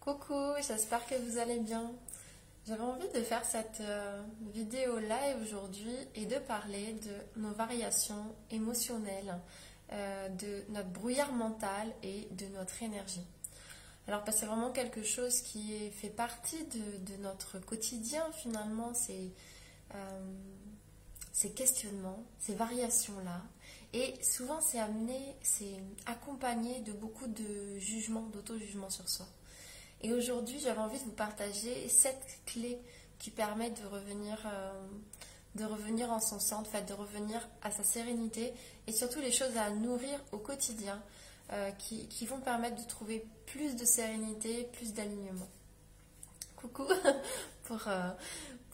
[0.00, 1.92] Coucou, j'espère que vous allez bien.
[2.66, 4.22] J'avais envie de faire cette euh,
[4.54, 9.38] vidéo live aujourd'hui et de parler de nos variations émotionnelles,
[9.92, 13.26] euh, de notre brouillard mental et de notre énergie.
[14.08, 19.30] Alors, parce c'est vraiment quelque chose qui fait partie de, notre quotidien finalement, ces,
[19.94, 20.34] euh,
[21.30, 23.42] ces questionnements, ces variations-là.
[23.92, 25.76] Et souvent, c'est amené, c'est
[26.06, 29.26] accompagné de beaucoup de jugements, d'auto-jugement sur soi.
[30.02, 32.78] Et aujourd'hui, j'avais envie de vous partager cette clé
[33.18, 34.72] qui permet de revenir, euh,
[35.56, 38.54] de revenir en son centre, fait, de revenir à sa sérénité
[38.86, 41.02] et surtout les choses à nourrir au quotidien
[41.52, 45.48] euh, qui, vont permettre de trouver plus de sérénité, plus d'alignement.
[46.56, 46.86] Coucou
[47.64, 48.10] pour, euh,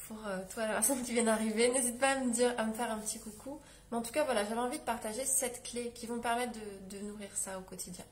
[0.07, 0.19] pour
[0.55, 1.71] toi, la personne qui vient d'arriver.
[1.71, 3.59] N'hésite pas à me dire, à me faire un petit coucou.
[3.91, 6.53] Mais en tout cas, voilà, j'avais envie de partager cette clé qui vont permettre
[6.89, 8.05] de nourrir ça au quotidien.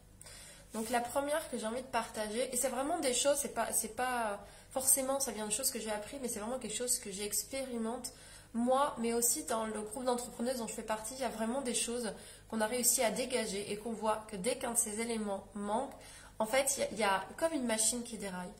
[0.74, 3.68] Donc la première que j'ai envie de partager, et c'est vraiment des choses, c'est pas,
[3.96, 7.10] pas forcément ça vient de choses que j'ai appris, mais c'est vraiment quelque chose que
[7.10, 8.12] j'expérimente
[8.54, 11.60] moi, mais aussi dans le groupe d'entrepreneuses dont je fais partie, il y a vraiment
[11.60, 12.12] des choses
[12.48, 15.92] qu'on a réussi à dégager et qu'on voit que dès qu'un de ces éléments manque,
[16.38, 18.52] en fait, il y, a, comme une machine qui déraille.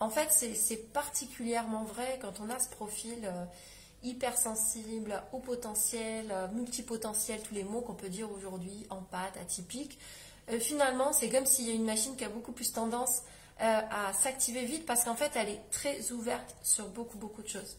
[0.00, 3.44] En fait, c'est particulièrement vrai quand on a ce profil euh,
[4.02, 9.98] hypersensible, haut potentiel, euh, multipotentiel, tous les mots qu'on peut dire aujourd'hui, en pâte, atypique.
[10.50, 13.22] Euh, finalement, c'est comme s'il y a une machine qui a beaucoup plus tendance
[13.60, 17.48] euh, à s'activer vite parce qu'en fait, elle est très ouverte sur beaucoup, beaucoup de
[17.48, 17.76] choses.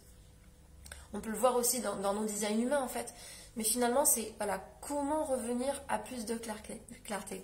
[1.14, 3.14] On peut le voir aussi dans, nos designs humains, en fait.
[3.56, 6.36] Mais finalement, c'est voilà, comment revenir à plus de
[7.04, 7.44] clarté.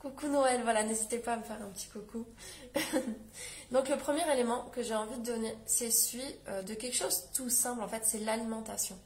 [0.00, 2.26] Coucou Noël, voilà, n'hésitez pas à me faire un petit coucou.
[3.70, 7.28] Donc le premier élément que j'ai envie de donner, c'est celui euh, de quelque chose
[7.32, 8.98] tout simple, en fait, c'est l'alimentation.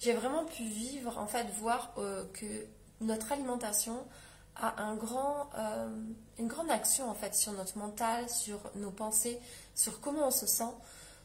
[0.00, 2.66] J'ai vraiment pu vivre, en fait, voir que
[3.00, 4.04] notre alimentation,
[4.56, 5.88] a un grand, euh,
[6.38, 9.38] une grande action en fait sur notre mental, sur nos pensées,
[9.74, 10.70] sur comment on se sent.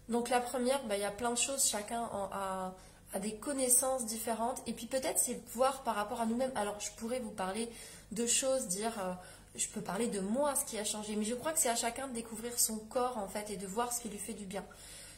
[0.09, 2.73] Donc la première, bah, il y a plein de choses, chacun a,
[3.14, 4.61] a, des connaissances différentes.
[4.66, 6.52] Et puis peut-être c'est voir par rapport à nous-mêmes.
[6.55, 7.70] Alors je pourrais vous parler
[8.11, 9.14] de choses, dire, euh,
[9.55, 11.16] je peux parler de moi, ce qui a changé.
[11.16, 13.67] Mais je crois que c'est à chacun de découvrir son corps en fait et de
[13.67, 14.64] voir ce qui lui fait du bien.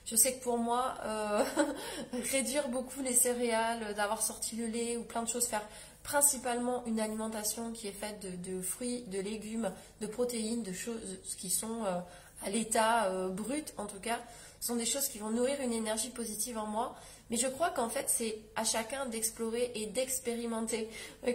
[0.06, 1.44] Je sais que pour moi, euh,
[2.32, 5.62] réduire beaucoup les céréales, d'avoir sorti le lait ou plein de choses, faire
[6.10, 9.72] principalement une alimentation qui est faite de, fruits, de légumes,
[10.02, 12.00] de protéines, de choses qui sont euh,
[12.44, 14.20] à l'état euh, brut en tout cas,
[14.60, 16.96] sont des choses qui vont nourrir une énergie positive en moi.
[17.30, 20.90] Mais je crois qu'en fait, c'est à chacun d'explorer et d'expérimenter.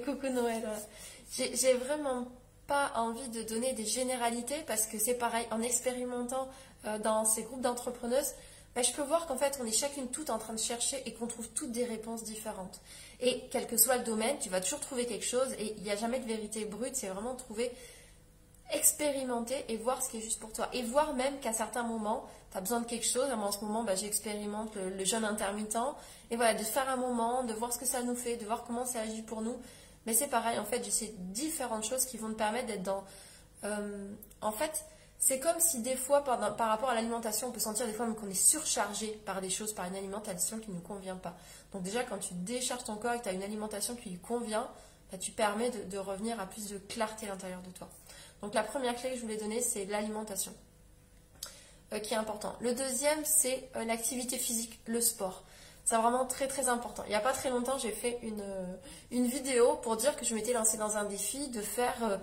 [0.04, 0.68] coucou Noël.
[1.30, 2.26] J'ai vraiment
[2.66, 6.48] pas envie de donner des généralités parce que c'est pareil, en expérimentant
[6.86, 8.32] euh, dans ces groupes d'entrepreneuses,
[8.74, 11.14] ben, je peux voir qu'en fait, on est chacune toute en train de chercher et
[11.14, 12.80] qu'on trouve toutes des réponses différentes.
[13.20, 15.90] Et quel que soit le domaine, tu vas toujours trouver quelque chose et il n'y
[15.90, 17.70] a jamais de vérité brute, c'est vraiment trouver,
[18.72, 20.68] expérimenter et voir ce qui est juste pour toi.
[20.72, 23.28] Et voir même qu'à certains moments, tu as besoin de quelque chose.
[23.36, 25.78] Moi, en ce moment, ben, j'expérimente le, jeûne intermittent.
[26.30, 28.64] Et voilà, de faire un moment, de voir ce que ça nous fait, de voir
[28.64, 29.56] comment ça agit pour nous.
[30.06, 33.04] Mais c'est pareil, en fait, j'essaie différentes choses qui vont te permettre d'être dans...
[33.64, 34.08] Euh,
[34.42, 34.84] en fait,
[35.26, 38.28] c'est comme si des fois, par, rapport à l'alimentation, on peut sentir des fois qu'on
[38.28, 41.34] est surchargé par des choses, par une alimentation qui ne nous convient pas.
[41.72, 44.18] Donc déjà, quand tu décharges ton corps et que tu as une alimentation qui lui
[44.18, 44.68] convient,
[45.10, 47.88] bah, tu permets de, revenir à plus de clarté à l'intérieur de toi.
[48.42, 50.52] Donc la première clé que je voulais donner, c'est l'alimentation,
[51.94, 52.54] euh, qui est important.
[52.60, 55.44] Le deuxième, c'est euh, l'activité physique, le sport.
[55.86, 57.02] C'est vraiment très très important.
[57.06, 58.76] Il n'y a pas très longtemps, j'ai fait une, euh,
[59.10, 62.20] une vidéo pour dire que je m'étais lancée dans un défi de faire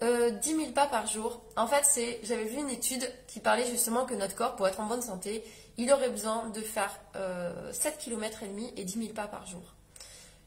[0.00, 1.40] 10 000 pas par jour.
[1.56, 4.80] En fait, c'est, j'avais vu une étude qui parlait justement que notre corps, pour être
[4.80, 5.44] en bonne santé,
[5.78, 9.46] il aurait besoin de faire euh, 7 km et demi et 10 000 pas par
[9.46, 9.62] jour.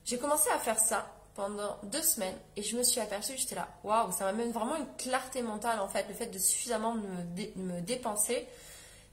[0.06, 3.68] J'ai commencé à faire ça pendant deux semaines et je me suis aperçue, j'étais là,
[3.84, 8.48] waouh, ça m'amène vraiment une clarté mentale en fait, le fait de suffisamment me, dépenser.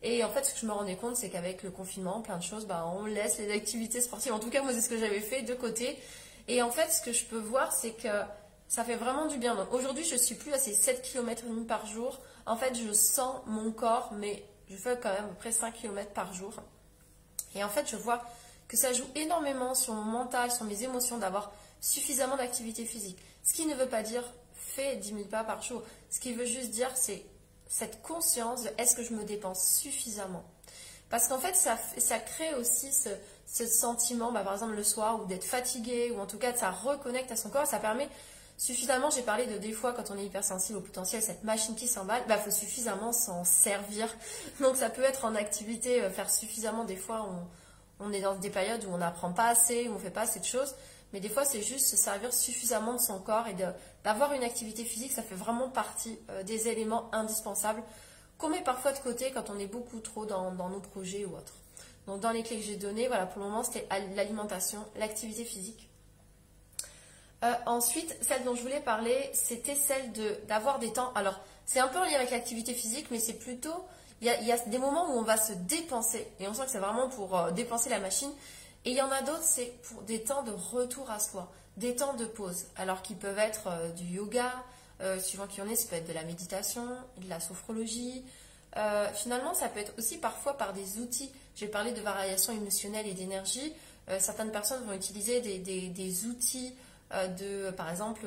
[0.03, 2.43] Et en fait, ce que je me rendais compte, c'est qu'avec le confinement, plein de
[2.43, 4.33] choses, bah, on laisse les activités sportives.
[4.33, 5.99] En tout cas, moi, c'est ce que j'avais fait de côté.
[6.47, 8.09] Et en fait, ce que je peux voir, c'est que
[8.69, 9.57] ça fait vraiment du bien.
[9.73, 12.21] Aujourd'hui, je suis plus à ces 7 km par jour.
[12.47, 15.75] En fait, je sens mon corps, mais je fais quand même à peu près 5
[15.75, 16.53] km par jour.
[17.55, 18.23] Et en fait, je vois
[18.69, 21.51] que ça joue énormément sur mon mental, sur mes émotions, d'avoir
[21.81, 23.19] suffisamment d'activité physique.
[23.43, 24.23] Ce qui ne veut pas dire
[24.55, 25.83] fais 10 000 pas par jour.
[26.11, 27.25] Ce qui veut juste dire, c'est
[27.69, 30.45] cette conscience de est-ce que je me dépense suffisamment?
[31.09, 35.25] Parce qu'en fait, ça, ça crée aussi ce, sentiment, bah, par exemple le soir, ou
[35.25, 37.67] d'être fatigué, ou en tout cas, ça reconnecte à son corps.
[37.67, 38.09] Ça permet
[38.59, 41.87] suffisamment, j'ai parlé de des fois quand on est hypersensible au potentiel, cette machine qui
[41.87, 44.15] s'emballe, bah, faut suffisamment s'en servir.
[44.61, 47.27] Donc ça peut être en activité, euh, faire suffisamment, des fois
[48.01, 50.41] on, est dans des périodes où on n'apprend pas assez, où on fait pas assez
[50.41, 50.75] de choses,
[51.13, 53.57] mais des fois c'est juste se servir suffisamment de son corps et
[54.05, 57.83] d'avoir une activité physique, ça fait vraiment partie euh, des éléments indispensables
[58.39, 61.55] qu'on met parfois de côté quand on est beaucoup trop dans, nos projets ou autres.
[62.07, 65.89] Donc dans les clés que j'ai données, voilà, pour le moment c'était l'alimentation, l'activité physique.
[67.45, 70.13] Euh, ensuite, celle dont je voulais parler, c'était celle
[70.49, 71.13] d'avoir des temps.
[71.15, 73.85] Alors, c'est un peu en lien avec l'activité physique, mais c'est plutôt,
[74.21, 76.79] il y, a, des moments où on va se dépenser, et on sent que c'est
[76.79, 78.31] vraiment pour euh, dépenser la machine.
[78.85, 81.95] Et il y en a d'autres, c'est pour des temps de retour à soi, des
[81.95, 84.53] temps de pause, alors qu'ils peuvent être euh, du yoga,
[85.21, 86.85] suivant qui on est, ça peut être de la méditation,
[87.19, 88.25] de la sophrologie.
[89.15, 91.31] Finalement, ça peut être aussi parfois par des outils.
[91.55, 93.73] J'ai parlé de variation émotionnelle et d'énergie.
[94.19, 96.75] Certaines personnes vont utiliser des, outils
[97.11, 98.27] de, par exemple,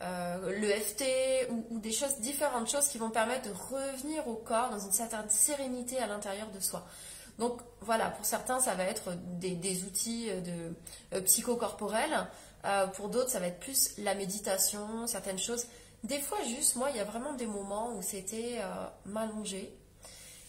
[0.00, 1.04] le, FT
[1.50, 4.92] ou, ou, des choses, différentes choses qui vont permettre de revenir au corps dans une
[4.92, 6.86] certaine sérénité à l'intérieur de soi.
[7.38, 12.26] Donc voilà, pour certains, ça va être des, outils de psychocorporels.
[12.64, 15.66] Euh, pour d'autres, ça va être plus la méditation, certaines choses.
[16.04, 19.74] Des fois, juste, moi, il y a vraiment des moments où c'était euh, m'allonger.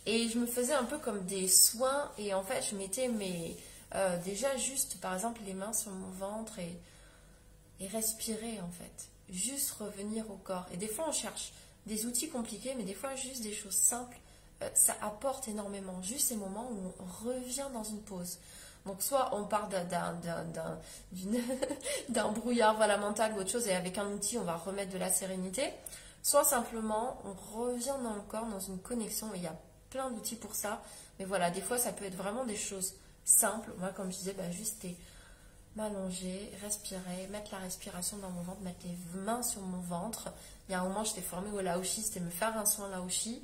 [0.05, 2.11] Et je me faisais un peu comme des soins.
[2.17, 3.57] Et en fait, je mettais mes.
[3.95, 6.77] Euh, déjà, juste, par exemple, les mains sur mon ventre et,
[7.87, 9.07] respirer, en fait.
[9.29, 10.67] Juste revenir au corps.
[10.71, 11.51] Et des fois, on cherche
[11.87, 14.17] des outils compliqués, mais des fois, juste des choses simples.
[14.75, 15.99] ça apporte énormément.
[16.03, 18.37] Juste ces moments où on revient dans une pause.
[18.85, 20.17] Donc soit on part d'un
[22.31, 25.11] brouillard voilà, mental ou autre chose et avec un outil on va remettre de la
[25.11, 25.71] sérénité,
[26.23, 29.55] soit simplement on revient dans le corps, dans une connexion, et il y a
[29.89, 30.81] plein d'outils pour ça,
[31.19, 33.71] mais voilà, des fois ça peut être vraiment des choses simples.
[33.77, 34.85] Moi comme je disais, bah, juste
[35.75, 40.29] m'allonger, respirer, mettre la respiration dans mon ventre, mettre les mains sur mon ventre.
[40.67, 43.41] Il y a un moment, j'étais formée au laoshi, c'était me faire un soin laoshi.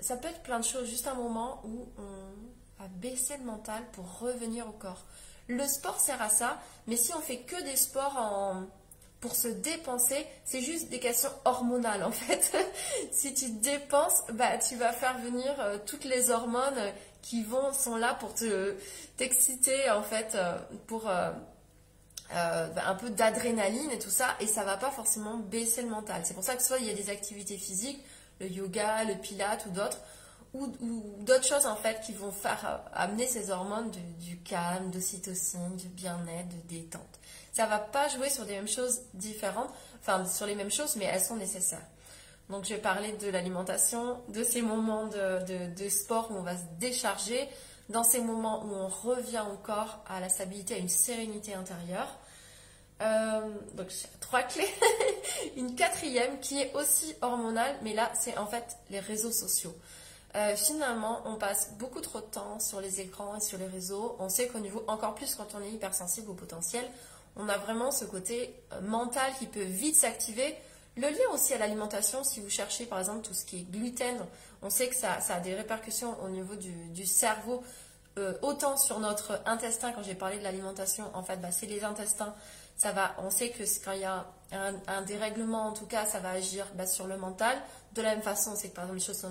[0.00, 3.82] Ça peut être plein de choses, juste un moment où on à baisser le mental
[3.92, 5.04] pour revenir au corps.
[5.48, 8.16] Le sport sert à ça, mais si on fait que des sports
[9.20, 12.56] pour se dépenser, c'est juste des questions hormonales en fait.
[13.12, 16.80] si tu dépenses, bah, tu vas faire venir euh, toutes les hormones
[17.22, 18.76] qui vont, sont là pour te,
[19.16, 21.30] t'exciter en fait, euh, pour euh,
[22.30, 26.22] bah, un peu d'adrénaline et tout ça, et ça va pas forcément baisser le mental.
[26.24, 28.02] C'est pour ça que soit il y a des activités physiques,
[28.40, 29.98] le yoga, le pilate ou d'autres,
[30.54, 30.68] ou,
[31.20, 35.88] d'autres choses en fait qui vont faire euh, amener ces hormones du, calme, d'ocytocine, du
[35.88, 37.20] bien-être, de détente.
[37.52, 39.70] Ça va pas jouer sur des mêmes choses différentes,
[40.00, 41.86] enfin sur les mêmes choses, mais elles sont nécessaires.
[42.50, 46.64] Donc je vais parler de l'alimentation, de ces moments de, sport où on va se
[46.78, 47.48] décharger,
[47.88, 52.18] dans ces moments où on revient encore à la stabilité, à une sérénité intérieure.
[53.02, 53.40] Euh,
[53.74, 53.88] donc
[54.20, 54.68] trois clés.
[55.56, 59.74] une quatrième qui est aussi hormonale, mais là c'est en fait les réseaux sociaux.
[60.36, 64.16] Euh, finalement, on passe beaucoup trop de temps sur les écrans et sur les réseaux.
[64.20, 66.84] On sait qu'au niveau, encore plus quand on est hypersensible au potentiel,
[67.36, 70.56] on a vraiment ce côté euh, mental qui peut vite s'activer.
[70.96, 74.16] Le lien aussi à l'alimentation, si vous cherchez par exemple tout ce qui est gluten,
[74.62, 77.62] on sait que ça, a des répercussions au niveau du, cerveau,
[78.18, 81.84] euh, autant sur notre intestin, quand j'ai parlé de l'alimentation, en fait, bah, c'est les
[81.84, 82.34] intestins.
[82.76, 86.18] Ça va, on sait que quand il y a un, dérèglement, en tout cas, ça
[86.18, 87.56] va agir bah, sur le mental.
[87.94, 89.26] De la même façon, c'est que par exemple, les choses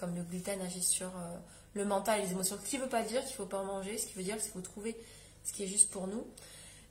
[0.00, 1.36] comme le gluten agissent sur euh,
[1.74, 3.58] le mental et les émotions, ce qui ne veut pas dire qu'il ne faut pas
[3.58, 4.96] en manger, ce qui veut dire qu'il faut trouver
[5.44, 6.26] ce qui est juste pour nous.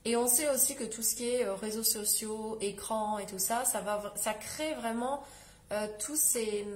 [0.05, 3.39] Et on sait aussi que tout ce qui est euh, réseaux sociaux, écran et tout
[3.39, 5.23] ça, ça, va, ça crée vraiment
[5.71, 6.67] euh, tous ces,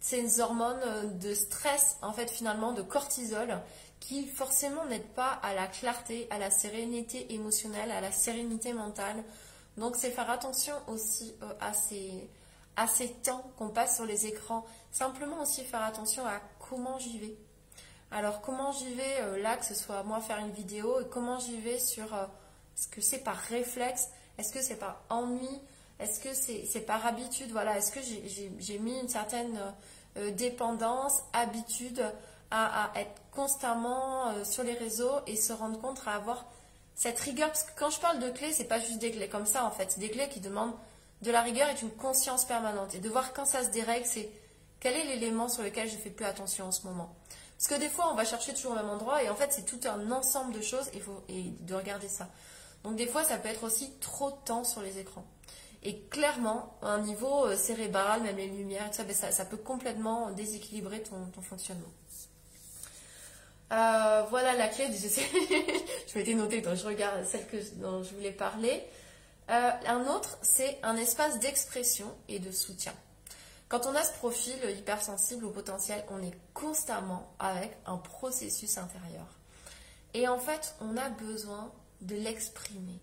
[0.00, 3.58] ces, hormones de stress, en fait, finalement, de cortisol,
[3.98, 9.24] qui forcément n'aident pas à la clarté, à la sérénité émotionnelle, à la sérénité mentale.
[9.76, 12.28] Donc, c'est faire attention aussi à ces
[12.76, 14.64] à ces temps qu'on passe sur les écrans.
[14.90, 17.36] Simplement aussi faire attention à comment j'y vais.
[18.10, 21.38] Alors comment j'y vais euh, là, que ce soit moi faire une vidéo, et comment
[21.38, 22.24] j'y vais sur euh,
[22.80, 24.08] est-ce que c'est par réflexe,
[24.38, 25.60] est-ce que c'est par ennui,
[25.98, 28.00] est-ce que c'est par habitude, voilà, est-ce que
[28.58, 29.60] j'ai mis une certaine
[30.16, 32.02] euh, dépendance, habitude
[32.50, 36.46] à, être constamment sur les réseaux et se rendre compte à avoir
[36.96, 39.46] cette rigueur, parce que quand je parle de clés, c'est pas juste des clés comme
[39.46, 40.74] ça en fait, c'est des clés qui demandent
[41.22, 42.94] de la rigueur est une conscience permanente.
[42.94, 44.30] Et de voir quand ça se dérègle, c'est
[44.80, 47.14] quel est l'élément sur lequel je fais plus attention en ce moment?
[47.58, 49.66] Parce que des fois, on va chercher toujours au même endroit et en fait, c'est
[49.66, 52.28] tout un ensemble de choses et, faut, et de regarder ça.
[52.84, 55.24] Donc des fois, ça peut être aussi trop de temps sur les écrans.
[55.82, 61.02] Et clairement, un niveau euh, cérébral, même les lumières, ben, ça, ça, peut complètement déséquilibrer
[61.02, 61.88] ton, fonctionnement.
[63.72, 64.88] Euh, voilà la clé.
[64.92, 65.08] Je,
[66.12, 68.82] je m'étais notée, donc je regarde celle que, dont je voulais parler.
[69.48, 72.92] Euh, un autre, c'est un espace d'expression et de soutien.
[73.68, 79.26] Quand on a ce profil hypersensible au potentiel, on est constamment avec un processus intérieur.
[80.12, 81.72] Et en fait, on a besoin
[82.02, 83.00] de l'exprimer.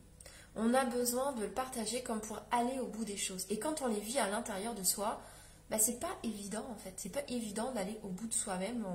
[0.56, 3.46] On a besoin de le partager comme pour aller au bout des choses.
[3.50, 5.22] Et quand on les vit à l'intérieur de soi,
[5.70, 6.94] bah, c'est pas évident en fait.
[6.98, 8.86] C'est pas évident d'aller au bout de soi-même,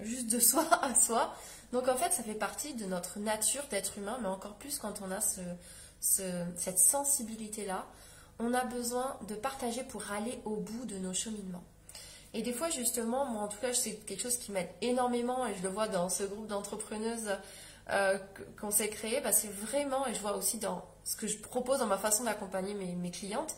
[0.00, 1.34] juste de soi à soi.
[1.72, 5.00] Donc en fait, ça fait partie de notre nature d'être humain, mais encore plus quand
[5.02, 5.20] on a
[6.00, 7.86] cette sensibilité-là.
[8.38, 11.64] On a besoin de partager pour aller au bout de nos cheminements.
[12.32, 15.54] Et des fois, justement, moi en tout cas, c'est quelque chose qui m'aide énormément et
[15.56, 17.30] je le vois dans ce groupe d'entrepreneuses
[17.92, 18.18] euh,
[18.60, 19.20] qu'on s'est créé.
[19.20, 22.24] Bah, c'est vraiment, et je vois aussi dans ce que je propose dans ma façon
[22.24, 23.56] d'accompagner mes clientes,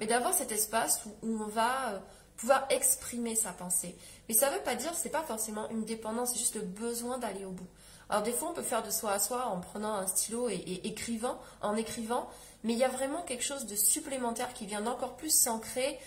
[0.00, 1.98] mais d'avoir cet espace où, on va euh,
[2.38, 3.96] pouvoir exprimer sa pensée.
[4.28, 7.18] Mais ça ne veut pas dire, c'est pas forcément une dépendance, c'est juste le besoin
[7.18, 7.68] d'aller au bout.
[8.08, 10.80] Alors des fois, on peut faire de soi à soi en prenant un stylo et,
[10.84, 12.28] écrivant, en écrivant,
[12.64, 15.98] mais il y a vraiment quelque chose de supplémentaire qui vient d'encore plus s'ancrer.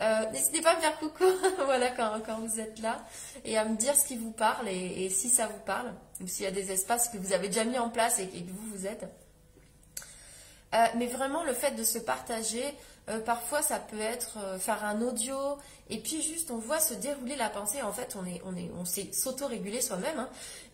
[0.00, 1.24] Euh, n'hésitez pas à me faire coucou,
[1.64, 3.04] voilà, quand, quand, vous êtes là,
[3.44, 6.44] et à me dire ce qui vous parle et, si ça vous parle, ou s'il
[6.44, 8.86] y a des espaces que vous avez déjà mis en place et, que vous vous
[8.86, 9.04] êtes.
[10.74, 12.64] Euh, mais vraiment, le fait de se partager,
[13.08, 15.36] euh, parfois, ça peut être euh, faire un audio
[15.90, 17.82] et puis juste on voit se dérouler la pensée.
[17.82, 20.18] En fait, on est, on est, on s'auto-réguler soi-même.
[20.18, 20.28] Hein.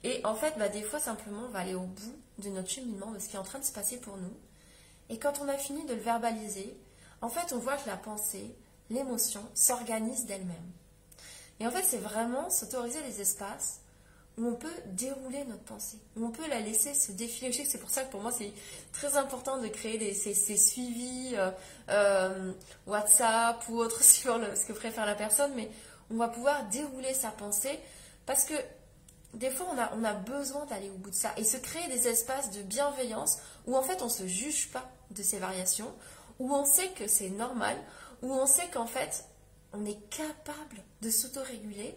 [0.05, 3.11] et en fait, bah, des fois, simplement, on va aller au bout de notre cheminement,
[3.13, 4.37] de ce qui est en train de se passer pour nous.
[5.09, 6.77] Et quand on a fini de le verbaliser,
[7.23, 8.55] en fait, on voit que la pensée,
[8.91, 10.57] l'émotion s'organise d'elle-même.
[11.61, 13.81] Et en fait, c'est vraiment s'autoriser les espaces
[14.39, 17.51] où on peut dérouler notre pensée, où on peut la laisser se défiler.
[17.51, 18.53] Je sais que c'est pour ça que pour moi c'est
[18.93, 21.51] très important de créer ces, suivis euh,
[21.89, 22.53] euh,
[22.87, 25.69] WhatsApp ou autre sur ce que préfère la personne, mais
[26.11, 27.79] on va pouvoir dérouler sa pensée
[28.27, 28.55] parce que
[29.35, 31.89] des fois on a, on a besoin d'aller au bout de ça et se créer
[31.89, 35.93] des espaces de bienveillance où en fait on ne se juge pas de ces variations,
[36.39, 37.77] où on sait que c'est normal,
[38.23, 39.25] où on sait qu'en fait
[39.73, 41.95] on est capable de s'autoréguler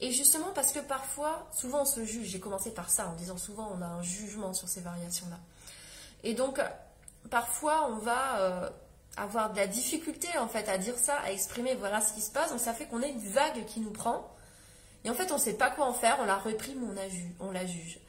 [0.00, 3.36] et justement parce que parfois, souvent on se juge, j'ai commencé par ça en disant
[3.36, 5.38] souvent on a un jugement sur ces variations-là.
[6.22, 6.60] Et donc
[7.30, 8.70] parfois on va euh,
[9.16, 12.30] avoir de la difficulté en fait à dire ça, à exprimer voilà ce qui se
[12.30, 14.30] passe, donc ça fait qu'on a une vague qui nous prend.
[15.04, 17.52] Et en fait on ne sait pas quoi en faire, on la réprime, on on
[17.52, 18.00] la juge.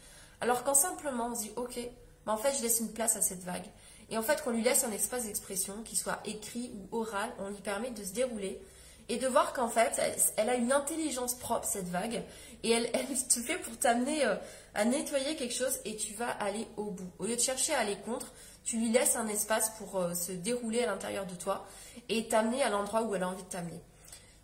[0.41, 3.21] Alors quand simplement on se dit ok, mais en fait je laisse une place à
[3.21, 3.65] cette vague.
[4.09, 7.49] Et en fait qu'on lui laisse un espace d'expression, qu'il soit écrit ou oral, on
[7.49, 8.61] lui permet de se dérouler
[9.07, 10.01] et de voir qu'en fait,
[10.37, 12.23] elle, a une intelligence propre, cette vague,
[12.63, 14.35] et elle, elle te fait pour t'amener euh,
[14.73, 17.09] à nettoyer quelque chose et tu vas aller au bout.
[17.19, 18.31] Au lieu de chercher à aller contre,
[18.63, 21.67] tu lui laisses un espace pour euh, se dérouler à l'intérieur de toi
[22.09, 23.79] et t'amener à l'endroit où elle a envie de t'amener.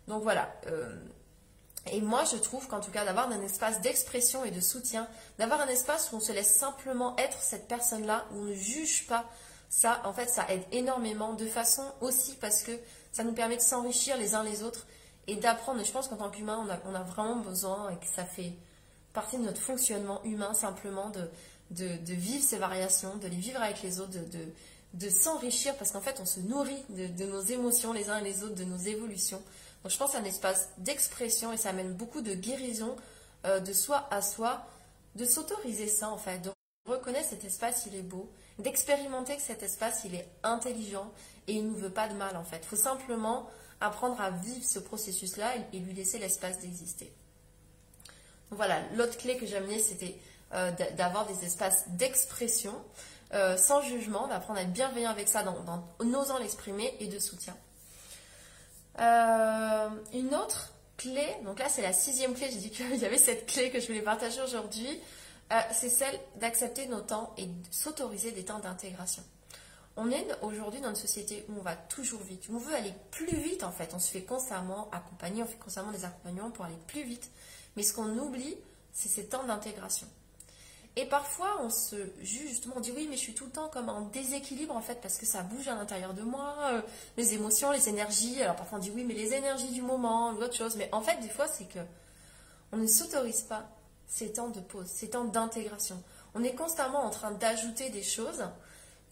[0.06, 0.52] Donc voilà.
[0.68, 0.94] Euh,
[1.90, 5.60] et moi, je trouve qu'en tout cas, d'avoir un espace d'expression et de soutien, d'avoir
[5.60, 9.28] un espace où on se laisse simplement être cette personne-là, où on ne juge pas,
[9.72, 12.72] ça, en fait, ça aide énormément, de façon aussi parce que
[13.10, 14.86] ça nous permet de s'enrichir les uns les autres
[15.26, 15.82] et d'apprendre.
[15.82, 18.52] Je pense qu'en tant qu'humain, on a, vraiment besoin et que ça fait
[19.14, 21.26] partie de notre fonctionnement humain simplement de,
[21.70, 24.52] de, vivre ces variations, de les vivre avec les autres, de,
[24.92, 28.44] de, s'enrichir parce qu'en fait, on se nourrit de, nos émotions les uns et les
[28.44, 29.42] autres, de nos évolutions.
[29.82, 32.94] Donc je pense à un espace d'expression et ça amène beaucoup de guérison
[33.46, 34.66] euh, de soi à soi,
[35.14, 36.50] de s'autoriser ça en fait, de
[36.86, 41.10] reconnaître cet espace, il est beau, d'expérimenter que cet espace, il est intelligent
[41.48, 42.60] et il ne veut pas de mal en fait.
[42.62, 43.48] Il faut simplement
[43.80, 47.12] apprendre à vivre ce processus-là et, lui laisser l'espace d'exister.
[48.50, 50.16] Voilà, l'autre clé que j'ai amenée, c'était
[50.54, 52.74] euh, d'avoir des espaces d'expression
[53.34, 57.56] euh, sans jugement, d'apprendre à être bienveillant avec ça en osant l'exprimer et de soutien.
[59.00, 63.16] Euh, une autre clé, donc là c'est la sixième clé, j'ai dit qu'il y avait
[63.16, 65.00] cette clé que je voulais partager aujourd'hui,
[65.72, 69.22] c'est celle d'accepter nos temps et s'autoriser des temps d'intégration.
[69.96, 73.36] On est aujourd'hui dans une société où on va toujours vite, on veut aller plus
[73.36, 76.78] vite en fait, on se fait constamment accompagner, on fait constamment des accompagnements pour aller
[76.86, 77.30] plus vite,
[77.76, 78.56] mais ce qu'on oublie,
[78.92, 80.06] c'est ces temps d'intégration.
[80.94, 83.68] Et parfois, on se juge justement, on dit oui, mais je suis tout le temps
[83.68, 86.82] comme en déséquilibre en fait, parce que ça bouge à l'intérieur de moi, euh,
[87.16, 88.42] les émotions, les énergies.
[88.42, 90.76] Alors parfois on dit oui, mais les énergies du moment, ou autre chose.
[90.76, 91.78] Mais en fait, des fois, c'est que
[92.72, 93.66] on ne s'autorise pas
[94.12, 96.02] ces temps de pause, ces temps d'intégration.
[96.34, 98.44] On est constamment en train d'ajouter des choses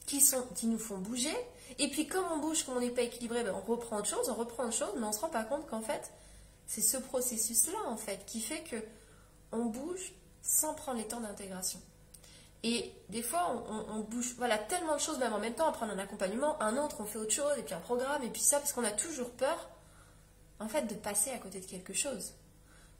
[0.04, 1.34] qui, sont, qui nous font bouger.
[1.78, 4.28] Et puis comme on bouge, comme on n'est pas équilibré, ben, on reprend autre chose,
[4.28, 6.12] on reprend autre chose, mais on ne se rend pas compte qu'en fait,
[6.66, 8.76] c'est ce processus-là, en fait, qui fait que
[9.52, 11.80] on bouge sans prendre les temps d'intégration.
[12.62, 15.88] Et des fois, on, bouge, voilà, tellement de choses, même en même temps, on prend
[15.88, 18.58] un accompagnement, un autre, on fait autre chose, et puis un programme, et puis ça,
[18.58, 19.70] parce qu'on a toujours peur,
[20.58, 22.34] en fait, de passer à côté de quelque chose.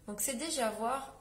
[0.07, 1.20] Donc c'est déjà voir,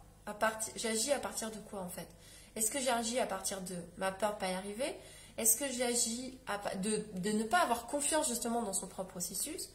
[0.75, 2.07] j'agis à partir de quoi, en fait?
[2.55, 4.95] Est-ce que j'agis à partir de ma peur de pas y arriver?
[5.37, 6.37] Est-ce que j'agis
[6.81, 9.69] de, de, ne pas avoir confiance justement dans son propre processus?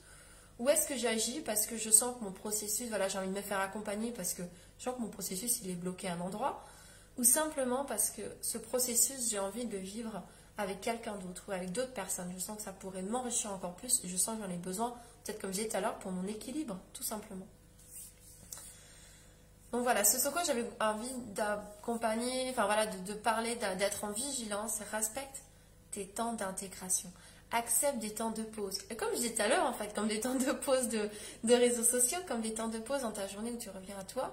[0.58, 3.32] Ou est-ce que j'agis parce que je sens que mon processus, voilà, j'ai envie de
[3.32, 4.42] me faire accompagner parce que
[4.78, 6.64] je sens que mon processus, il est bloqué à un endroit?
[7.16, 10.22] Ou simplement parce que ce processus, j'ai envie de le vivre
[10.58, 12.32] avec quelqu'un d'autre ou avec d'autres personnes.
[12.34, 14.94] Je sens que ça pourrait m'enrichir encore plus et je sens que j'en ai besoin
[15.24, 17.46] peut-être comme je disais tout à l'heure, pour mon équilibre, tout simplement.
[19.74, 24.78] Donc voilà, ce sur quoi j'avais envie d'accompagner, enfin voilà, de, parler, d'être en vigilance,
[24.92, 25.42] respecte
[25.90, 27.10] tes temps d'intégration.
[27.50, 28.78] Accepte des temps de pause.
[28.88, 31.10] Et comme je disais tout à l'heure, en fait, comme des temps de pause de,
[31.42, 34.04] de, réseaux sociaux, comme des temps de pause dans ta journée où tu reviens à
[34.04, 34.32] toi,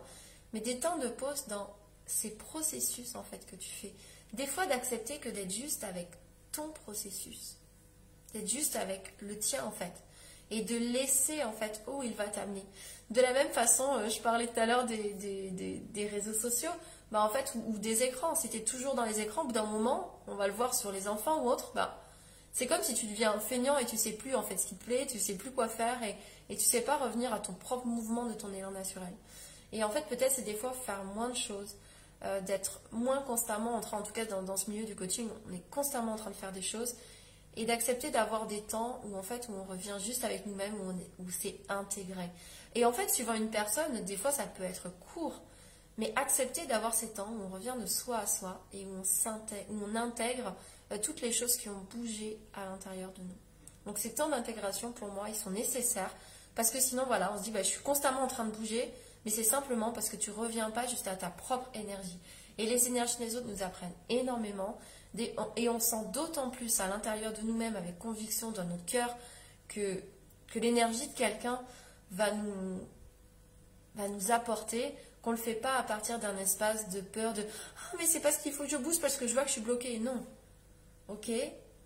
[0.54, 1.74] mais des temps de pause dans
[2.06, 3.96] ces processus, en fait, que tu fais.
[4.34, 6.08] Des fois, d'accepter que d'être juste avec
[6.52, 7.56] ton processus,
[8.34, 10.04] d'être juste avec le tien, en fait,
[10.52, 12.64] et de laisser, en fait, où il va t'amener.
[13.10, 16.72] De la même façon, euh, je parlais tout à l'heure des, réseaux sociaux,
[17.12, 18.36] bah en fait, ou, des écrans.
[18.36, 20.74] Si tu es toujours dans les écrans, au bout d'un moment, on va le voir
[20.74, 21.98] sur les enfants ou autres, bah,
[22.54, 24.84] c'est comme si tu deviens feignant et tu sais plus en fait ce qui te
[24.84, 26.16] plaît, tu sais plus quoi faire et,
[26.50, 29.14] et tu sais pas revenir à ton propre mouvement de ton élan naturel.
[29.72, 31.76] Et en fait, peut-être c'est des fois faire moins de choses,
[32.24, 35.30] euh, d'être moins constamment en train, en tout cas dans, dans, ce milieu du coaching,
[35.50, 36.96] on est constamment en train de faire des choses
[37.58, 40.76] et d'accepter d'avoir des temps où en fait où on revient juste avec nous-mêmes,
[41.20, 42.30] où, c'est intégré.
[42.76, 45.42] Et en fait, suivant une personne, des fois ça peut être court,
[45.98, 49.74] mais accepter d'avoir ces temps où on revient de soi à soi et où on,
[49.74, 50.56] où on intègre
[50.92, 53.38] euh, toutes les choses qui ont bougé à l'intérieur de nous.
[53.86, 56.16] Donc ces temps d'intégration, pour moi, ils sont nécessaires
[56.56, 58.94] parce que sinon, voilà, on se dit, bah, je suis constamment en train de bouger,
[59.26, 62.20] mais c'est simplement parce que tu reviens pas juste à ta propre énergie.
[62.58, 64.78] Et les énergies des autres nous apprennent énormément
[65.18, 69.16] et on sent d'autant plus à l'intérieur de nous-mêmes avec conviction dans notre cœur
[69.68, 70.02] que,
[70.56, 71.62] l'énergie de quelqu'un
[72.12, 72.80] va nous,
[73.96, 77.44] va nous apporter, qu'on ne le fait pas à partir d'un espace de peur, de
[77.44, 79.54] ah, mais c'est parce qu'il faut que je bouge parce que je vois que je
[79.54, 80.00] suis bloquée.
[80.00, 80.26] Non.
[81.08, 81.32] Ok,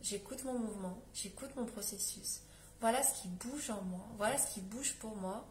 [0.01, 2.41] j'écoute mon mouvement, j'écoute mon processus.
[2.79, 5.45] Voilà ce qui bouge en moi, voilà ce qui bouge pour moi.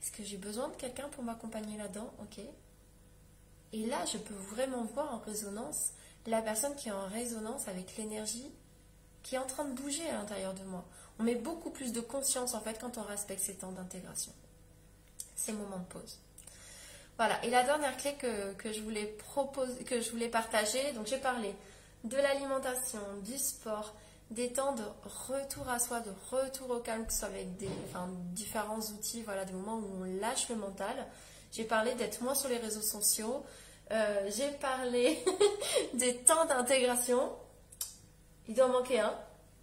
[0.00, 2.12] Est-ce que j'ai besoin de quelqu'un pour m'accompagner là-dedans?
[2.20, 2.40] Ok.
[3.72, 5.92] Et là, je peux vraiment voir en résonance
[6.26, 8.50] la personne qui est en résonance avec l'énergie
[9.22, 10.84] qui est en train de bouger à l'intérieur de moi.
[11.18, 14.32] On met beaucoup plus de conscience en fait quand on respecte ces temps d'intégration,
[15.36, 16.18] ces moments de pause.
[17.18, 21.18] Voilà, et la dernière clé que, je, voulais proposer, que je voulais partager, donc j'ai
[21.18, 21.54] parlé
[22.04, 23.92] de l'alimentation, du sport,
[24.30, 24.84] des temps de
[25.28, 27.68] retour à soi, de retour au calme, que ce soit avec des,
[28.32, 30.94] différents outils, voilà, des moments où on lâche le mental.
[31.50, 33.44] J'ai parlé d'être moins sur les réseaux sociaux.
[33.90, 35.18] Euh, j'ai parlé
[35.94, 37.32] des temps d'intégration.
[38.48, 39.14] Il doit en manquer un.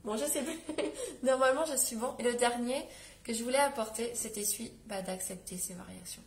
[0.03, 0.59] Bon, je sais plus.
[1.23, 2.13] Normalement, je suis bon.
[2.19, 2.87] Et le dernier
[3.23, 6.21] que je voulais apporter, c'était celui bah, d'accepter ces variations.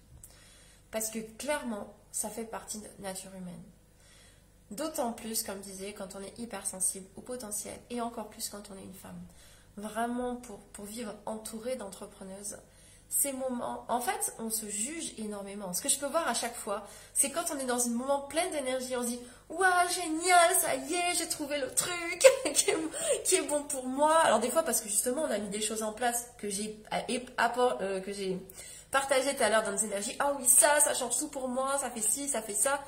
[0.91, 3.63] Parce que clairement, ça fait partie de nature humaine.
[4.71, 8.71] D'autant plus, comme je disais, quand on est hypersensible au potentiel et encore plus quand
[8.71, 9.21] on est une femme.
[9.77, 12.59] Vraiment, pour, pour vivre entourée d'entrepreneuses,
[13.11, 15.73] ces moments, en fait, on se juge énormément.
[15.73, 18.21] Ce que je peux voir à chaque fois, c'est quand on est dans un moment
[18.21, 22.27] plein d'énergie, on se dit Waouh, génial, ça y est, j'ai trouvé le truc
[23.25, 24.15] qui, est, bon pour moi.
[24.19, 26.81] Alors, des fois, parce que justement, on a mis des choses en place que j'ai
[26.93, 28.37] euh,
[28.91, 30.15] partagé tout à l'heure dans nos énergies.
[30.19, 32.79] Ah oui, ça, ça change tout pour moi, ça fait ci, ça fait ça.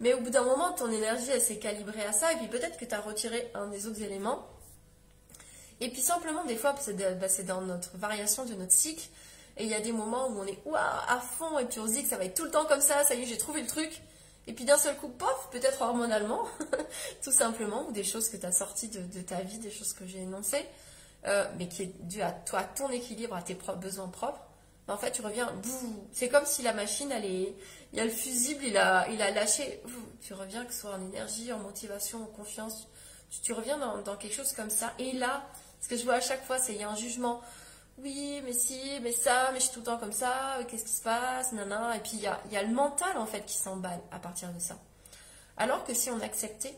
[0.00, 2.76] Mais au bout d'un moment, ton énergie, elle s'est calibrée à ça, et puis peut-être
[2.76, 4.46] que tu as retiré un des autres éléments.
[5.80, 9.08] Et puis simplement, des fois, bah, c'est dans notre variation de notre cycle,
[9.56, 11.92] et il y a des moments où on est à fond et puis on se
[11.92, 13.60] dit que ça va être tout le temps comme ça, ça y est, j'ai trouvé
[13.62, 14.02] le truc.
[14.46, 16.44] Et puis d'un seul coup, pof, peut-être hormonalement,
[17.22, 20.06] tout simplement, ou des choses que tu as sorties de, ta vie, des choses que
[20.06, 20.66] j'ai énoncées,
[21.26, 24.40] euh, mais qui est dû à toi, à ton équilibre, à tes propres besoins propres.
[24.88, 25.52] En fait, tu reviens,
[26.10, 27.54] c'est comme si la machine, elle est,
[27.92, 29.80] il y a le fusible, il a, il a lâché,
[30.20, 32.88] tu reviens, que ce soit en énergie, en motivation, en confiance,
[33.44, 34.92] tu, reviens dans, dans, quelque chose comme ça.
[34.98, 35.46] Et là,
[35.80, 37.40] ce que je vois à chaque fois, c'est qu'il y a un jugement
[38.02, 40.92] oui, mais si, mais ça, mais je suis tout le temps comme ça, qu'est-ce qui
[40.92, 41.96] se passe, nana.
[41.96, 44.78] Et puis il y a, le mental en fait qui s'emballe à partir de ça.
[45.56, 46.74] Alors que si on acceptait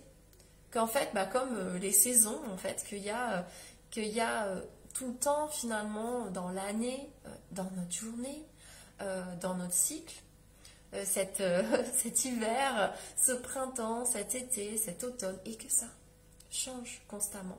[0.72, 3.42] qu'en fait, bah, comme euh, les saisons, en fait, qu'il y a, euh,
[3.90, 4.62] qu'il y a euh,
[4.94, 7.10] tout le temps finalement dans l'année,
[7.50, 8.44] dans notre journée,
[9.40, 10.14] dans notre cycle,
[11.04, 15.86] cet hiver, ce printemps, cet été, cet automne, et que ça
[16.50, 17.58] change constamment.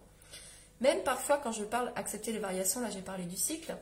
[0.84, 3.74] Même parfois, quand je parle accepter les variations, là j'ai parlé du cycle,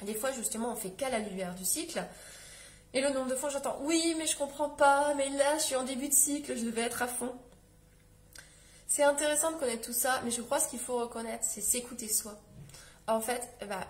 [0.00, 2.02] des fois justement on fait qu'à la lumière du cycle.
[2.94, 5.76] Et le nombre de fois j'entends oui, mais je comprends pas, mais là je suis
[5.76, 7.34] en début de cycle, je devais être à fond.
[8.86, 12.08] C'est intéressant de connaître tout ça, mais je crois ce qu'il faut reconnaître, c'est s'écouter
[12.08, 12.34] soi.
[13.06, 13.86] En fait, bah,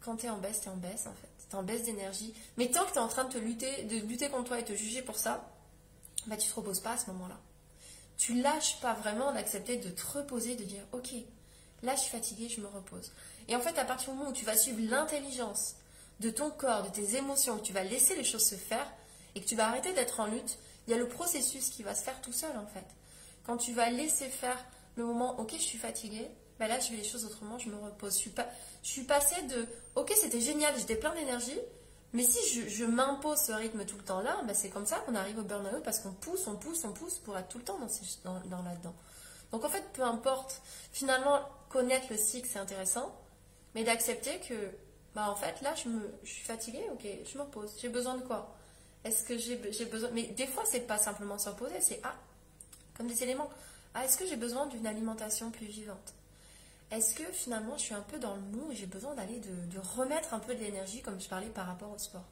[0.00, 1.28] quand tu es en baisse, tu es en baisse en fait.
[1.50, 2.32] Tu en baisse d'énergie.
[2.56, 4.64] Mais tant que tu es en train de te lutter, de lutter contre toi et
[4.64, 5.46] te juger pour ça,
[6.26, 7.36] bah, tu te reposes pas à ce moment-là.
[8.16, 11.12] Tu lâches pas vraiment d'accepter de te reposer, de dire ok,
[11.82, 13.12] Là, je suis fatiguée, je me repose.
[13.48, 15.76] Et en fait, à partir du moment où tu vas suivre l'intelligence
[16.20, 18.86] de ton corps, de tes émotions, que tu vas laisser les choses se faire
[19.34, 21.94] et que tu vas arrêter d'être en lutte, il y a le processus qui va
[21.94, 22.84] se faire tout seul en fait.
[23.44, 24.56] Quand tu vas laisser faire
[24.96, 27.76] le moment, ok, je suis fatiguée, bah là je fais les choses autrement, je me
[27.76, 28.14] repose.
[28.14, 28.46] Je suis, pas,
[28.82, 31.58] je suis passée de ok c'était génial, j'étais plein d'énergie,
[32.14, 35.14] mais si je, m'impose ce rythme tout le temps là, bah c'est comme ça qu'on
[35.14, 37.78] arrive au burn-out parce qu'on pousse, on pousse, on pousse pour être tout le temps
[37.78, 38.94] dans, dans, là-dedans.
[39.52, 40.62] Donc en fait, peu importe,
[40.92, 43.14] finalement, connaître le cycle c'est intéressant,
[43.74, 44.54] mais d'accepter que
[45.14, 47.72] bah en fait là je, me, suis fatiguée, ok, je me repose.
[47.80, 48.54] J'ai besoin de quoi?
[49.04, 50.10] Est-ce que j'ai besoin.
[50.12, 51.50] Mais des fois, c'est pas simplement se
[51.80, 52.14] c'est ah,
[52.96, 53.48] comme des éléments.
[53.94, 56.14] Ah, est-ce que j'ai besoin d'une alimentation plus vivante?
[56.90, 59.78] Est-ce que finalement je suis un peu dans le mou et j'ai besoin d'aller de,
[59.96, 62.24] remettre un peu d'énergie, comme je parlais par rapport au sport?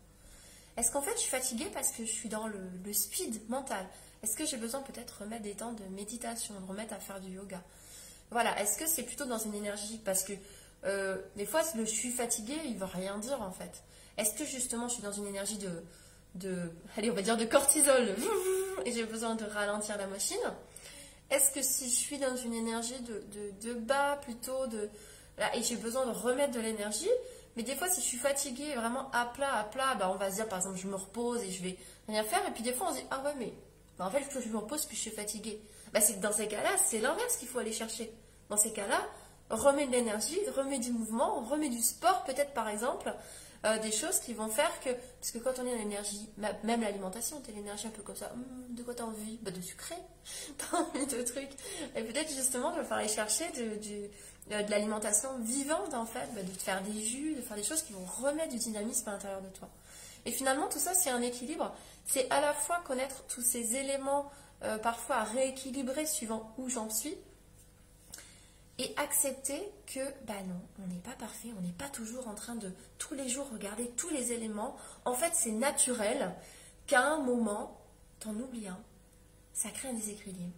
[0.77, 3.87] Est-ce qu'en fait je suis fatiguée parce que je suis dans le, speed mental?
[4.23, 7.21] Est-ce que j'ai besoin peut-être de remettre des temps de méditation, de remettre à faire
[7.21, 7.63] du yoga?
[8.31, 10.33] Voilà, est-ce que c'est plutôt dans une énergie Parce que
[10.85, 13.83] euh, des fois, le je suis fatiguée, il ne rien dire en fait.
[14.17, 15.71] Est-ce que justement je suis dans une énergie de,
[16.35, 18.15] de, allez, on va dire de cortisol,
[18.85, 20.37] et j'ai besoin de ralentir la machine?
[21.31, 24.89] Est-ce que si je suis dans une énergie de, bas plutôt, de,
[25.55, 27.11] et j'ai besoin de remettre de l'énergie,
[27.57, 30.31] mais des fois si je suis fatiguée, vraiment à plat, à plat, bah, on va
[30.31, 32.73] se dire par exemple je me repose et je vais rien faire, et puis des
[32.73, 33.53] fois on se dit ah ouais mais
[33.99, 35.61] bah, en fait je me repose puis je suis fatiguée.
[36.01, 38.13] C'est dans ces cas-là, c'est l'inverse qu'il faut aller chercher.
[38.49, 39.01] Dans ces cas-là,
[39.51, 43.13] remets de l'énergie, remets du mouvement, remets du sport peut-être par exemple,
[43.65, 46.29] euh, des choses qui vont faire que, parce que quand on est dans l'énergie,
[46.63, 49.39] même l'alimentation, tu l'énergie un peu comme ça, hum, de quoi tu as envie?
[49.43, 49.95] Bah, De sucré,
[50.73, 51.51] as envie de trucs.
[51.97, 54.09] Et peut-être justement, il va aller chercher de,
[54.53, 57.65] euh, de, l'alimentation vivante en fait, bah, de te faire des jus, de faire des
[57.65, 59.69] choses qui vont remettre du dynamisme à l'intérieur de toi.
[60.27, 61.75] Et finalement, tout ça, c'est un équilibre.
[62.05, 64.31] C'est à la fois connaître tous ces éléments,
[64.63, 67.17] euh, parfois à rééquilibrer suivant où j'en suis,
[68.79, 72.57] et accepter que, bah non, on n'est pas parfait, on n'est pas toujours en train
[72.57, 74.77] de tous les jours regarder tous les éléments.
[75.05, 76.35] En fait, c'est naturel
[76.87, 77.81] qu'à un moment,
[78.21, 78.79] t'en oublies un.
[79.55, 80.53] Ça crée un déséquilibre.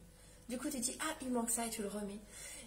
[0.49, 2.19] Du coup, tu dis, ah, il manque ça et tu le remets.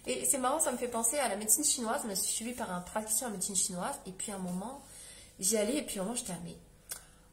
[0.06, 2.00] Et c'est marrant, ça me fait penser à la médecine chinoise.
[2.02, 3.94] Je me suis suivie par un praticien en médecine chinoise.
[4.06, 4.82] Et puis, à un moment,
[5.38, 6.56] j'y allais et puis, au moment, j'étais, mais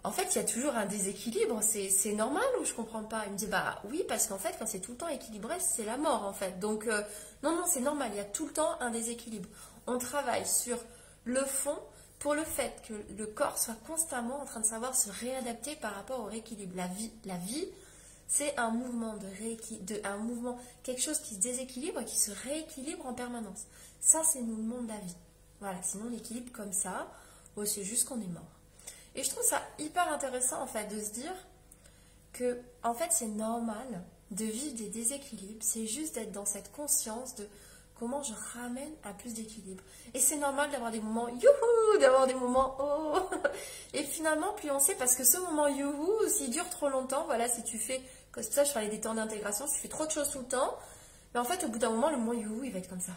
[0.03, 3.23] en fait, il y a toujours un déséquilibre, c'est normal ou je comprends pas?
[3.27, 5.83] Il me dit, bah oui, parce qu'en fait, quand c'est tout le temps équilibré, c'est
[5.83, 6.59] la mort, en fait.
[6.59, 7.01] Donc, euh,
[7.43, 9.49] non, non, c'est normal, il y a tout le temps un déséquilibre.
[9.87, 10.77] On travaille sur
[11.25, 11.77] le fond
[12.19, 15.93] pour le fait que le corps soit constamment en train de savoir se réadapter par
[15.95, 16.75] rapport au rééquilibre.
[16.75, 17.67] La vie, la vie
[18.29, 23.05] c'est un mouvement de un mouvement, quelque chose qui se déséquilibre et qui se rééquilibre
[23.07, 23.65] en permanence.
[23.99, 25.15] Ça, c'est le monde de la vie.
[25.59, 27.11] Voilà, sinon l'équilibre comme ça,
[27.65, 28.58] c'est juste qu'on est mort.
[29.15, 31.33] Et je trouve ça hyper intéressant en fait de se dire
[32.33, 37.35] que en fait c'est normal de vivre des déséquilibres, c'est juste d'être dans cette conscience
[37.35, 37.47] de
[37.99, 39.83] comment je ramène à plus d'équilibre.
[40.13, 43.19] Et c'est normal d'avoir des moments youhou, d'avoir des moments oh.
[43.93, 47.49] Et finalement, plus on sait, parce que ce moment youhou, s'il dure trop longtemps, voilà,
[47.49, 50.11] si tu fais, comme ça je parlais des temps d'intégration, si tu fais trop de
[50.11, 50.77] choses tout le temps,
[51.33, 53.11] mais en fait, au bout d'un moment, le moment youhou, il va être comme ça.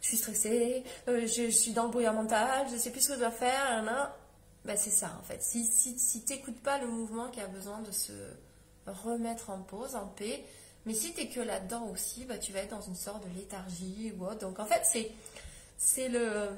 [0.00, 3.14] Je suis stressée, euh, je, suis dans le brouillard mental, je sais plus ce que
[3.14, 4.16] je dois faire, là,
[4.68, 5.42] bah, c'est ça en fait.
[5.42, 8.12] Si, si, si tu n'écoutes pas le mouvement qui a besoin de se
[8.86, 10.44] remettre en pause, en paix,
[10.84, 13.34] mais si tu es que là-dedans aussi, bah, tu vas être dans une sorte de
[13.34, 14.34] léthargie ou.
[14.34, 14.82] Donc en fait,
[15.78, 16.50] c'est, le.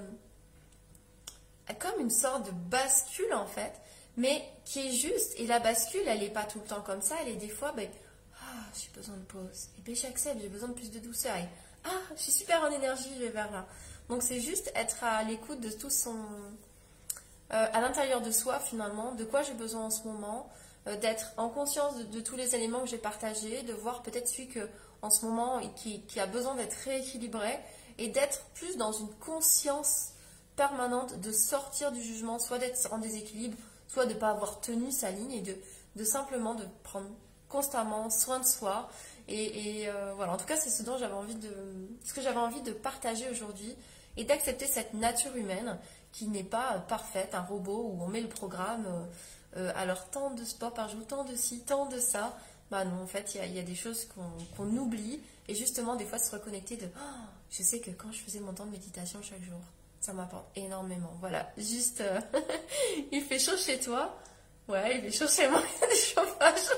[1.79, 3.81] comme une sorte de bascule en fait,
[4.17, 5.39] mais qui est juste.
[5.39, 7.71] Et la bascule, elle n'est pas tout le temps comme ça, elle est des fois,
[7.77, 7.89] ben,
[8.43, 9.69] ah, j'ai besoin de pause.
[9.79, 11.37] Et puis j'accepte, j'ai besoin de plus de douceur.
[11.85, 13.69] Ah, je suis super en énergie, je vais vers là.
[14.09, 16.17] Donc c'est juste être à l'écoute de tout son
[17.53, 20.49] euh, à l'intérieur de soi finalement, de quoi j'ai besoin en ce moment,
[20.87, 24.49] euh, d'être en conscience de, tous les éléments que j'ai partagés, de voir peut-être celui
[24.49, 24.69] que
[25.03, 27.59] en ce moment et qui, a besoin d'être rééquilibré
[27.99, 30.11] et d'être plus dans une conscience
[30.57, 33.57] permanente de sortir du jugement, soit d'être en déséquilibre,
[33.89, 35.57] soit de ne pas avoir tenu sa ligne et de,
[35.97, 37.09] de simplement de prendre
[37.49, 38.89] constamment soin de soi.
[39.29, 41.51] Et, euh, voilà, en tout cas, c'est ce dont j'avais envie de,
[42.05, 43.77] ce que j'avais envie de partager aujourd'hui
[44.17, 45.79] et d'accepter cette nature humaine
[46.13, 49.07] qui n'est pas parfaite, un robot où on met le programme, euh,
[49.57, 52.37] euh, alors tant de sport par jour, tant de ci, tant de ça.
[52.71, 54.07] Bah non, en fait, il y, a des choses
[54.57, 55.21] qu'on oublie.
[55.49, 57.21] Et justement, des fois, se reconnecter de oh,
[57.51, 59.59] je sais que quand je faisais mon temps de méditation chaque jour,
[60.01, 61.13] ça m'apporte énormément.
[61.19, 62.21] Voilà, juste, euh,
[63.13, 64.17] il fait chaud chez toi.
[64.69, 66.71] Ouais, il fait chaud chez moi, il y a des chauffages.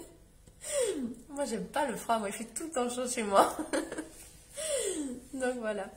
[1.30, 3.56] moi, j'aime pas le froid, moi, il fait tout le temps chaud chez moi.
[5.34, 5.90] Donc voilà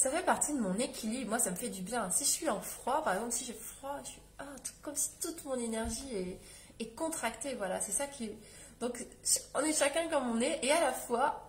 [0.00, 1.28] ça fait partie de mon équilibre.
[1.30, 2.10] Moi, ça me fait du bien.
[2.10, 4.44] Si je suis en froid, par exemple, si j'ai froid, je suis ah,
[4.80, 6.38] comme si toute mon énergie
[6.78, 7.54] est, contractée.
[7.54, 8.30] Voilà, c'est ça qui.
[8.80, 9.04] Donc,
[9.54, 11.46] on est chacun comme on est, et à la fois,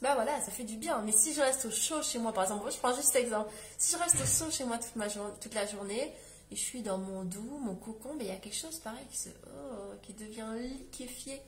[0.00, 1.02] ben voilà, ça fait du bien.
[1.02, 3.50] Mais si je reste au chaud chez moi, par exemple, je prends juste l'exemple.
[3.76, 6.14] Si je reste au chaud chez moi toute, la journée,
[6.50, 9.04] et je suis dans mon doux, mon cocon, ben, il y a quelque chose pareil
[9.10, 11.42] qui, se, oh, qui devient liquéfié.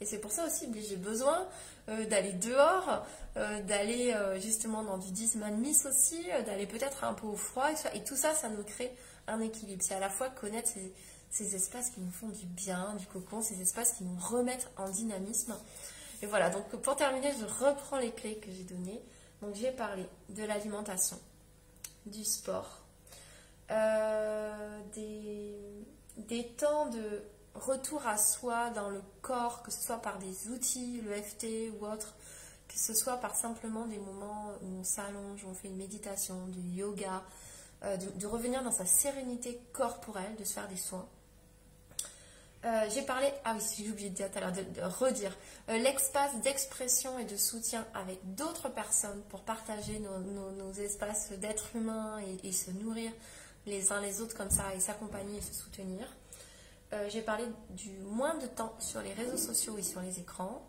[0.00, 1.46] Et c'est pour ça aussi que j'ai besoin
[1.88, 7.14] euh, d'aller dehors, euh, d'aller euh, justement dans du 10 miss aussi, d'aller peut-être un
[7.14, 7.68] peu au froid.
[7.94, 8.94] Et, tout ça, ça nous crée
[9.26, 9.82] un équilibre.
[9.82, 10.92] C'est à la fois connaître ces,
[11.30, 14.88] ces, espaces qui nous font du bien, du cocon, ces espaces qui nous remettent en
[14.88, 15.56] dynamisme.
[16.22, 19.02] Et voilà, donc pour terminer, je reprends les clés que j'ai données.
[19.42, 21.18] Donc j'ai parlé de l'alimentation,
[22.06, 22.80] du sport,
[23.68, 23.74] des
[26.56, 27.22] temps de
[27.54, 31.86] retour à soi dans le corps, que ce soit par des outils, le FT ou
[31.86, 32.14] autre,
[32.68, 36.46] que ce soit par simplement des moments où on s'allonge, où on fait une méditation,
[36.48, 37.22] du yoga,
[37.84, 41.06] euh, de, revenir dans sa sérénité corporelle, de se faire des soins.
[42.64, 45.36] Euh, j'ai parlé, ah oui, j'ai oublié de dire tout à l'heure, de, redire,
[45.68, 52.18] euh, l'espace d'expression et de soutien avec d'autres personnes pour partager nos, espaces d'être humain
[52.42, 53.12] et, se nourrir
[53.66, 56.08] les uns les autres comme ça et s'accompagner et se soutenir.
[56.94, 60.62] Euh, j'ai parlé du moins de temps sur les réseaux sociaux et sur les écrans,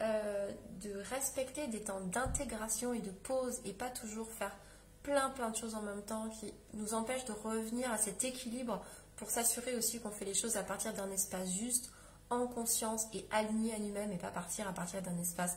[0.00, 0.50] euh,
[0.82, 4.56] de respecter des temps d'intégration et de pause et pas toujours faire
[5.04, 8.82] plein plein de choses en même temps qui nous empêchent de revenir à cet équilibre
[9.16, 11.90] pour s'assurer aussi qu'on fait les choses à partir d'un espace juste,
[12.30, 15.56] en conscience et aligné à nous-mêmes et pas partir à partir d'un espace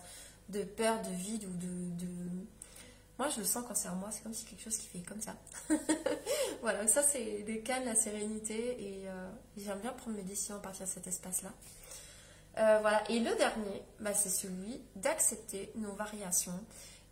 [0.50, 2.06] de peur, de vide ou de
[3.18, 5.00] moi, je le sens quand c'est en moi, c'est comme si quelque chose qui fait
[5.00, 5.36] comme ça.
[6.62, 10.60] voilà, ça, c'est le calme, la sérénité, et euh, j'aime bien prendre mes décisions à
[10.60, 11.52] partir de cet espace-là.
[12.58, 16.60] Euh, voilà, et le dernier, bah, c'est celui d'accepter nos variations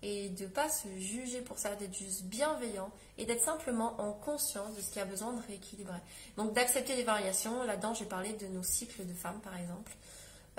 [0.01, 4.11] et de ne pas se juger pour ça, d'être juste bienveillant et d'être simplement en
[4.11, 5.99] conscience de ce qui a besoin de rééquilibrer.
[6.35, 9.95] Donc d'accepter les variations, là-dedans j'ai parlé de nos cycles de femmes par exemple.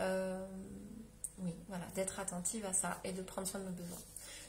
[0.01, 0.47] Euh,
[1.39, 3.99] oui, voilà, d'être attentive à ça et de prendre soin de nos besoins.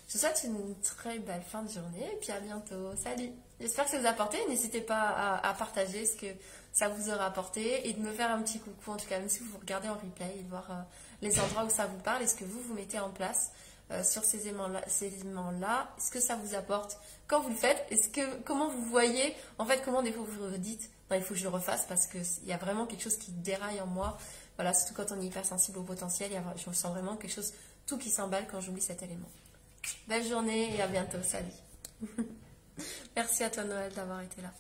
[0.08, 2.96] Je vous souhaite une très belle fin de journée et puis à bientôt.
[2.96, 4.38] Salut J'espère que ça vous a apporté.
[4.48, 6.28] N'hésitez pas à, partager ce que
[6.72, 9.30] ça vous aura apporté et de me faire un petit coucou, en tout cas, même
[9.30, 10.76] si vous regardez en replay, et de voir euh,
[11.22, 13.52] les endroits où ça vous parle et ce que vous vous mettez en place
[13.92, 15.90] euh, sur ces éléments-là.
[15.98, 17.00] Est-ce que ça vous apporte?
[17.28, 19.34] Quand vous le faites Est-ce que comment vous voyez?
[19.58, 20.92] En fait, comment des fois vous vous dites?
[21.12, 23.82] Il faut que je le refasse parce qu'il y a vraiment quelque chose qui déraille
[23.82, 24.18] en moi.
[24.58, 27.54] Voilà, surtout quand on est hyper sensible au potentiel, je sens vraiment quelque chose,
[27.88, 29.30] tout qui s'emballe quand j'oublie cet élément.
[30.08, 31.18] Belle journée et à bientôt.
[31.24, 31.48] Salut.
[33.16, 34.52] Merci à toi Noël d'avoir été là.